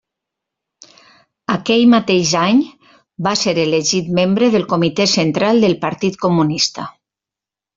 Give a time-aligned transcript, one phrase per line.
[1.55, 2.63] Aquell mateix any,
[3.27, 6.89] va ser elegit membre del Comitè Central del Partit Comunista.